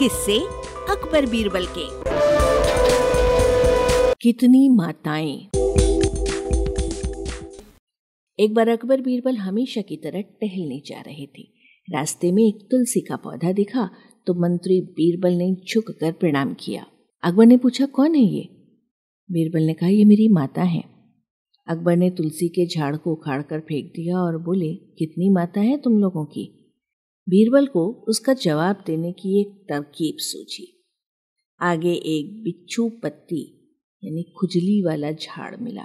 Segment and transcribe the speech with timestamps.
[0.00, 0.38] किससे
[0.90, 1.84] अकबर बीरबल के।
[4.20, 5.32] कितनी माताएँ।
[8.38, 11.42] एक बार अकबर बीरबल हमेशा की तरह टहलने जा रहे थे।
[11.92, 13.90] रास्ते में एक तुलसी का पौधा दिखा
[14.26, 16.86] तो मंत्री बीरबल ने झुक कर प्रणाम किया।
[17.22, 18.48] अकबर ने पूछा, कौन है ये?
[19.30, 20.82] बीरबल ने कहा, ये मेरी माता है।
[21.68, 25.76] अकबर ने तुलसी के झाड़ को उखाड़ कर फेंक दिया और बोले, कितनी माता है
[25.76, 26.56] तुम लोगों की?
[27.28, 30.84] बीरबल को उसका जवाब देने की एक तरकीब सूझी।
[31.60, 33.70] आगे एक बिच्छू पत्ती,
[34.04, 35.82] यानी खुजली वाला झाड़ मिला।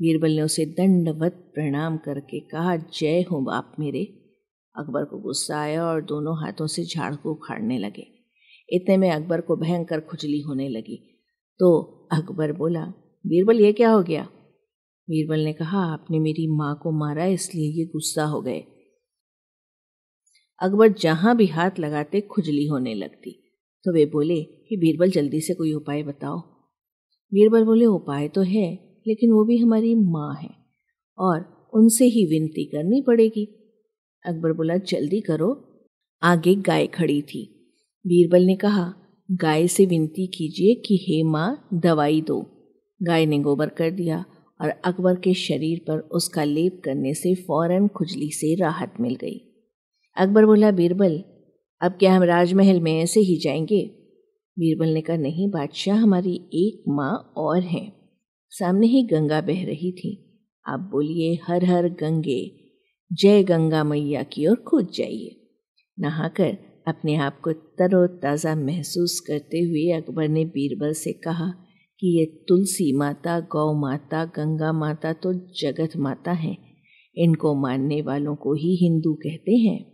[0.00, 4.04] बीरबल ने उसे दंडवत प्रणाम करके कहा, जय हो बाप मेरे।
[4.76, 8.06] अकबर को गुस्सा आया और दोनों हाथों से झाड़ को उखाड़ने लगे।
[8.68, 11.22] इतने में अकबर को भयंकर खुजली होने लगी।
[11.58, 11.78] तो
[12.12, 12.84] अकबर बोला,
[13.26, 14.28] बीरबल, ये क्या हो गया?
[15.10, 18.64] बीरबल ने कहा, आपने मेरी माँ को मारा, इसलिए ये गुस्सा हो गए।
[20.64, 23.42] अकबर जहाँ भी हाथ लगाते खुजली होने लगती।
[23.84, 26.40] तो वे बोले कि बीरबल जल्दी से कोई उपाय बताओ।
[27.34, 30.50] बीरबल बोले, उपाय तो है, लेकिन वो भी हमारी माँ है
[31.18, 33.44] और उनसे ही विनती करनी पड़ेगी।
[34.26, 35.80] अकबर बोला, जल्दी करो।
[36.22, 37.72] आगे गाय खड़ी थी।
[38.06, 38.94] बीरबल ने कहा,
[39.30, 42.46] गाय से विनती कीजिए कि हे माँ, दवाई दो।
[43.02, 44.24] गाय ने गोबर कर दिया
[44.60, 49.50] और अकबर के शरीर पर उसका लेप करने से फ़ौरन खुजली से राहत मिल गई।
[50.16, 51.24] अकबर बोला, बीरबल,
[51.82, 53.90] अब क्या हम राजमहल में ऐसे ही जाएँगे?
[54.58, 57.92] बीरबल ने कहा, नहीं, बादशाह हमारी एक माँ और हैं।
[58.50, 62.56] सामने ही गंगा बह रही थी। आप बोलिए, हर हर गंगे,
[63.12, 65.40] जय गंगा मैया की ओर कूद जाइए।
[66.00, 71.54] नहाकर अपने आप को तरोताज़ा महसूस करते हुए अकबर ने बीरबल से कहा
[72.00, 76.58] कि ये तुलसी माता, गौ माता, गंगा माता तो जगत माता हैं।
[77.16, 79.93] इनको मानने वालों को ही हिंदू कहते हैं।